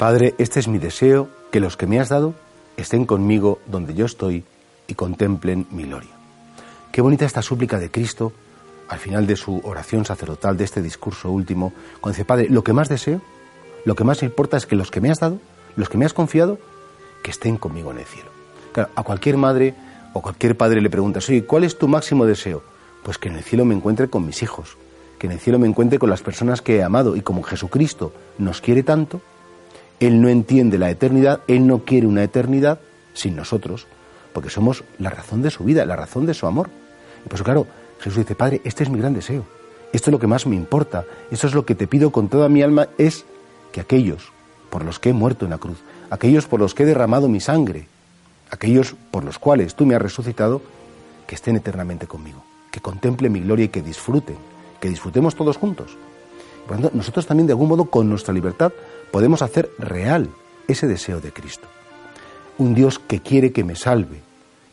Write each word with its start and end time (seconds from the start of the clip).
Padre, 0.00 0.34
este 0.38 0.60
es 0.60 0.66
mi 0.66 0.78
deseo, 0.78 1.28
que 1.50 1.60
los 1.60 1.76
que 1.76 1.86
me 1.86 2.00
has 2.00 2.08
dado 2.08 2.32
estén 2.78 3.04
conmigo 3.04 3.58
donde 3.66 3.92
yo 3.92 4.06
estoy 4.06 4.44
y 4.86 4.94
contemplen 4.94 5.66
mi 5.70 5.82
gloria. 5.82 6.08
Qué 6.90 7.02
bonita 7.02 7.26
esta 7.26 7.42
súplica 7.42 7.78
de 7.78 7.90
Cristo 7.90 8.32
al 8.88 8.98
final 8.98 9.26
de 9.26 9.36
su 9.36 9.60
oración 9.62 10.06
sacerdotal, 10.06 10.56
de 10.56 10.64
este 10.64 10.80
discurso 10.80 11.30
último, 11.30 11.74
cuando 12.00 12.14
dice, 12.14 12.24
Padre, 12.24 12.48
lo 12.48 12.64
que 12.64 12.72
más 12.72 12.88
deseo, 12.88 13.20
lo 13.84 13.94
que 13.94 14.04
más 14.04 14.22
importa 14.22 14.56
es 14.56 14.64
que 14.64 14.74
los 14.74 14.90
que 14.90 15.02
me 15.02 15.10
has 15.10 15.20
dado, 15.20 15.38
los 15.76 15.90
que 15.90 15.98
me 15.98 16.06
has 16.06 16.14
confiado, 16.14 16.58
que 17.22 17.30
estén 17.30 17.58
conmigo 17.58 17.90
en 17.90 17.98
el 17.98 18.06
cielo. 18.06 18.30
A 18.96 19.02
cualquier 19.02 19.36
madre 19.36 19.74
o 20.14 20.22
cualquier 20.22 20.56
padre 20.56 20.80
le 20.80 20.88
preguntas, 20.88 21.28
oye, 21.28 21.44
¿cuál 21.44 21.64
es 21.64 21.76
tu 21.76 21.88
máximo 21.88 22.24
deseo? 22.24 22.62
Pues 23.02 23.18
que 23.18 23.28
en 23.28 23.36
el 23.36 23.44
cielo 23.44 23.66
me 23.66 23.74
encuentre 23.74 24.08
con 24.08 24.24
mis 24.24 24.42
hijos, 24.42 24.78
que 25.18 25.26
en 25.26 25.34
el 25.34 25.40
cielo 25.40 25.58
me 25.58 25.68
encuentre 25.68 25.98
con 25.98 26.08
las 26.08 26.22
personas 26.22 26.62
que 26.62 26.76
he 26.76 26.82
amado 26.82 27.16
y 27.16 27.20
como 27.20 27.42
Jesucristo 27.42 28.14
nos 28.38 28.62
quiere 28.62 28.82
tanto, 28.82 29.20
Él 30.00 30.20
no 30.20 30.28
entiende 30.28 30.78
la 30.78 30.90
eternidad, 30.90 31.40
Él 31.46 31.66
no 31.66 31.84
quiere 31.84 32.06
una 32.06 32.24
eternidad 32.24 32.80
sin 33.12 33.36
nosotros, 33.36 33.86
porque 34.32 34.50
somos 34.50 34.84
la 34.98 35.10
razón 35.10 35.42
de 35.42 35.50
su 35.50 35.64
vida, 35.64 35.84
la 35.84 35.96
razón 35.96 36.26
de 36.26 36.34
su 36.34 36.46
amor. 36.46 36.70
Y 37.24 37.28
pues 37.28 37.42
claro, 37.42 37.66
Jesús 37.98 38.16
dice, 38.16 38.34
Padre, 38.34 38.62
este 38.64 38.82
es 38.82 38.90
mi 38.90 38.98
gran 38.98 39.12
deseo, 39.12 39.44
esto 39.92 40.10
es 40.10 40.12
lo 40.12 40.18
que 40.18 40.26
más 40.26 40.46
me 40.46 40.56
importa, 40.56 41.04
esto 41.30 41.46
es 41.46 41.54
lo 41.54 41.66
que 41.66 41.74
te 41.74 41.86
pido 41.86 42.10
con 42.10 42.28
toda 42.28 42.48
mi 42.48 42.62
alma, 42.62 42.88
es 42.96 43.26
que 43.72 43.80
aquellos 43.80 44.32
por 44.70 44.84
los 44.84 44.98
que 44.98 45.10
he 45.10 45.12
muerto 45.12 45.44
en 45.44 45.50
la 45.50 45.58
cruz, 45.58 45.78
aquellos 46.08 46.46
por 46.46 46.60
los 46.60 46.74
que 46.74 46.84
he 46.84 46.86
derramado 46.86 47.28
mi 47.28 47.40
sangre, 47.40 47.86
aquellos 48.50 48.94
por 49.10 49.24
los 49.24 49.38
cuales 49.38 49.74
tú 49.74 49.84
me 49.84 49.94
has 49.94 50.02
resucitado, 50.02 50.62
que 51.26 51.34
estén 51.34 51.56
eternamente 51.56 52.06
conmigo, 52.06 52.42
que 52.70 52.80
contemplen 52.80 53.32
mi 53.32 53.40
gloria 53.40 53.66
y 53.66 53.68
que 53.68 53.82
disfruten, 53.82 54.36
que 54.80 54.88
disfrutemos 54.88 55.34
todos 55.34 55.56
juntos. 55.56 55.96
Por 56.70 56.78
tanto, 56.78 56.96
nosotros 56.96 57.26
también 57.26 57.48
de 57.48 57.52
algún 57.52 57.68
modo 57.68 57.86
con 57.86 58.08
nuestra 58.08 58.32
libertad 58.32 58.72
podemos 59.10 59.42
hacer 59.42 59.72
real 59.80 60.30
ese 60.68 60.86
deseo 60.86 61.20
de 61.20 61.32
Cristo. 61.32 61.66
Un 62.58 62.76
Dios 62.76 63.00
que 63.00 63.18
quiere 63.18 63.50
que 63.50 63.64
me 63.64 63.74
salve 63.74 64.20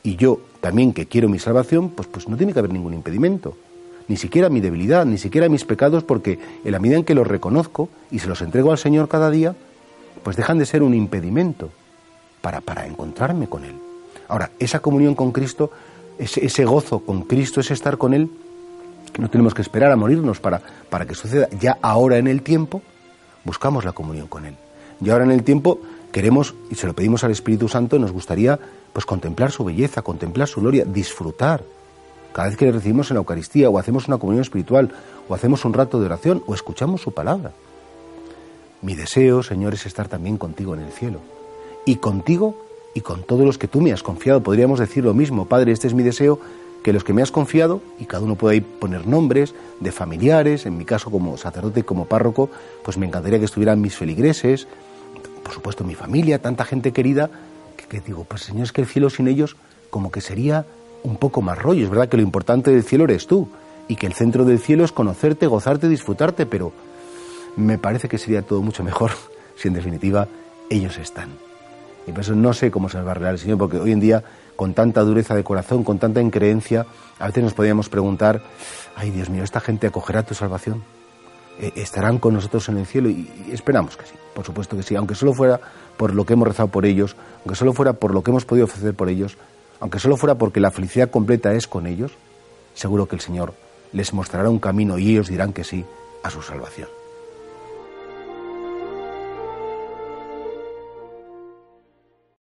y 0.03 0.15
yo 0.15 0.39
también 0.61 0.93
que 0.93 1.07
quiero 1.07 1.27
mi 1.27 1.39
salvación, 1.39 1.89
pues, 1.89 2.07
pues 2.07 2.29
no 2.29 2.37
tiene 2.37 2.53
que 2.53 2.59
haber 2.59 2.71
ningún 2.71 2.93
impedimento. 2.93 3.57
Ni 4.07 4.15
siquiera 4.15 4.47
mi 4.49 4.59
debilidad, 4.61 5.07
ni 5.07 5.17
siquiera 5.17 5.49
mis 5.49 5.65
pecados, 5.65 6.03
porque 6.03 6.37
en 6.63 6.71
la 6.71 6.77
medida 6.77 6.97
en 6.97 7.03
que 7.03 7.15
los 7.15 7.25
reconozco 7.25 7.89
y 8.11 8.19
se 8.19 8.27
los 8.27 8.43
entrego 8.43 8.69
al 8.69 8.77
Señor 8.77 9.07
cada 9.07 9.31
día, 9.31 9.55
pues 10.21 10.37
dejan 10.37 10.59
de 10.59 10.67
ser 10.67 10.83
un 10.83 10.93
impedimento 10.93 11.71
para, 12.41 12.61
para 12.61 12.85
encontrarme 12.85 13.49
con 13.49 13.65
Él. 13.65 13.73
Ahora, 14.27 14.51
esa 14.59 14.81
comunión 14.81 15.15
con 15.15 15.31
Cristo, 15.31 15.71
ese 16.19 16.63
gozo 16.63 16.99
con 16.99 17.23
Cristo, 17.23 17.59
ese 17.59 17.73
estar 17.73 17.97
con 17.97 18.13
Él, 18.13 18.29
no 19.17 19.29
tenemos 19.29 19.53
que 19.53 19.61
esperar 19.61 19.91
a 19.91 19.95
morirnos 19.95 20.39
para, 20.39 20.61
para 20.89 21.05
que 21.05 21.15
suceda. 21.15 21.47
Ya 21.59 21.77
ahora 21.81 22.17
en 22.17 22.27
el 22.27 22.41
tiempo, 22.41 22.81
buscamos 23.43 23.85
la 23.85 23.93
comunión 23.93 24.27
con 24.27 24.45
Él. 24.45 24.55
Y 25.01 25.09
ahora 25.09 25.25
en 25.25 25.31
el 25.31 25.43
tiempo 25.43 25.79
queremos, 26.11 26.55
y 26.69 26.75
se 26.75 26.87
lo 26.87 26.93
pedimos 26.93 27.23
al 27.23 27.31
Espíritu 27.31 27.67
Santo, 27.67 27.99
nos 27.99 28.11
gustaría 28.11 28.59
pues 28.93 29.05
contemplar 29.05 29.51
su 29.51 29.63
belleza, 29.63 30.01
contemplar 30.01 30.47
su 30.47 30.61
gloria, 30.61 30.85
disfrutar. 30.85 31.63
Cada 32.33 32.49
vez 32.49 32.57
que 32.57 32.65
le 32.65 32.71
recibimos 32.71 33.09
en 33.09 33.15
la 33.15 33.19
Eucaristía 33.19 33.69
o 33.69 33.79
hacemos 33.79 34.07
una 34.07 34.17
comunión 34.17 34.41
espiritual 34.41 34.91
o 35.27 35.33
hacemos 35.33 35.65
un 35.65 35.73
rato 35.73 35.99
de 35.99 36.05
oración 36.05 36.43
o 36.45 36.53
escuchamos 36.53 37.01
su 37.01 37.11
palabra. 37.11 37.51
Mi 38.81 38.95
deseo, 38.95 39.41
Señor, 39.41 39.73
es 39.73 39.85
estar 39.85 40.07
también 40.07 40.37
contigo 40.37 40.75
en 40.75 40.81
el 40.81 40.91
cielo. 40.91 41.19
Y 41.85 41.95
contigo 41.95 42.55
y 42.93 43.01
con 43.01 43.23
todos 43.23 43.45
los 43.45 43.57
que 43.57 43.67
tú 43.67 43.81
me 43.81 43.91
has 43.91 44.03
confiado. 44.03 44.41
Podríamos 44.41 44.79
decir 44.79 45.03
lo 45.03 45.13
mismo, 45.13 45.45
Padre, 45.45 45.71
este 45.71 45.87
es 45.87 45.93
mi 45.93 46.03
deseo, 46.03 46.39
que 46.83 46.93
los 46.93 47.03
que 47.03 47.13
me 47.13 47.21
has 47.21 47.31
confiado, 47.31 47.81
y 47.99 48.05
cada 48.05 48.23
uno 48.23 48.35
pueda 48.35 48.53
ahí 48.53 48.61
poner 48.61 49.07
nombres 49.07 49.53
de 49.79 49.91
familiares, 49.91 50.65
en 50.65 50.77
mi 50.77 50.85
caso 50.85 51.11
como 51.11 51.37
sacerdote 51.37 51.83
como 51.83 52.05
párroco, 52.05 52.49
pues 52.83 52.97
me 52.97 53.05
encantaría 53.05 53.39
que 53.39 53.45
estuvieran 53.45 53.81
mis 53.81 53.95
feligreses, 53.95 54.67
por 55.43 55.53
supuesto 55.53 55.83
mi 55.83 55.95
familia, 55.95 56.41
tanta 56.41 56.65
gente 56.65 56.91
querida, 56.91 57.29
que 57.89 58.01
digo, 58.01 58.25
pues 58.25 58.41
Señor, 58.41 58.63
es 58.63 58.71
que 58.71 58.81
el 58.81 58.87
cielo 58.87 59.09
sin 59.09 59.27
ellos 59.27 59.55
como 59.89 60.11
que 60.11 60.21
sería 60.21 60.65
un 61.03 61.17
poco 61.17 61.41
más 61.41 61.57
rollo. 61.57 61.83
Es 61.85 61.89
verdad 61.89 62.09
que 62.09 62.17
lo 62.17 62.23
importante 62.23 62.71
del 62.71 62.83
cielo 62.83 63.05
eres 63.05 63.27
tú 63.27 63.47
y 63.87 63.95
que 63.95 64.07
el 64.07 64.13
centro 64.13 64.45
del 64.45 64.59
cielo 64.59 64.83
es 64.83 64.91
conocerte, 64.91 65.47
gozarte, 65.47 65.87
disfrutarte, 65.87 66.45
pero 66.45 66.73
me 67.55 67.77
parece 67.77 68.09
que 68.09 68.17
sería 68.17 68.41
todo 68.41 68.61
mucho 68.61 68.83
mejor 68.83 69.11
si 69.55 69.69
en 69.69 69.73
definitiva 69.73 70.27
ellos 70.69 70.97
están. 70.97 71.46
Y 72.07 72.11
por 72.11 72.21
eso 72.21 72.33
no 72.33 72.53
sé 72.53 72.71
cómo 72.71 72.89
se 72.89 72.99
va 72.99 73.09
a 73.09 73.11
arreglar 73.11 73.33
el 73.33 73.39
Señor, 73.39 73.57
porque 73.57 73.77
hoy 73.77 73.91
en 73.91 73.99
día, 73.99 74.23
con 74.55 74.73
tanta 74.73 75.01
dureza 75.01 75.35
de 75.35 75.43
corazón, 75.43 75.83
con 75.83 75.99
tanta 75.99 76.21
increencia, 76.21 76.85
a 77.19 77.27
veces 77.27 77.43
nos 77.43 77.53
podríamos 77.53 77.89
preguntar, 77.89 78.41
ay 78.95 79.11
Dios 79.11 79.29
mío, 79.29 79.43
¿esta 79.43 79.59
gente 79.59 79.87
acogerá 79.87 80.23
tu 80.23 80.33
salvación? 80.33 80.83
Eh, 81.59 81.73
¿Estarán 81.75 82.17
con 82.17 82.33
nosotros 82.33 82.69
en 82.69 82.77
el 82.77 82.85
cielo? 82.85 83.09
Y 83.09 83.29
esperamos 83.51 83.97
que 83.97 84.05
sí, 84.05 84.13
por 84.33 84.45
supuesto 84.45 84.77
que 84.77 84.83
sí, 84.83 84.95
aunque 84.95 85.15
solo 85.15 85.33
fuera 85.33 85.59
por 85.97 86.15
lo 86.15 86.25
que 86.25 86.33
hemos 86.33 86.47
rezado 86.47 86.69
por 86.69 86.85
ellos, 86.85 87.17
aunque 87.43 87.55
solo 87.55 87.73
fuera 87.73 87.93
por 87.93 88.13
lo 88.13 88.23
que 88.23 88.31
hemos 88.31 88.45
podido 88.45 88.65
ofrecer 88.65 88.93
por 88.93 89.09
ellos, 89.09 89.37
aunque 89.81 89.99
solo 89.99 90.15
fuera 90.15 90.35
porque 90.35 90.61
la 90.61 90.71
felicidad 90.71 91.09
completa 91.09 91.53
es 91.53 91.67
con 91.67 91.87
ellos, 91.87 92.13
seguro 92.73 93.07
que 93.07 93.15
el 93.15 93.21
Señor 93.21 93.53
les 93.91 94.13
mostrará 94.13 94.49
un 94.49 94.59
camino 94.59 94.97
y 94.97 95.11
ellos 95.11 95.27
dirán 95.27 95.51
que 95.51 95.63
sí 95.63 95.85
a 96.23 96.29
su 96.29 96.41
salvación. 96.41 96.96